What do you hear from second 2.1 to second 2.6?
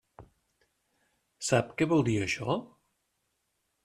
això?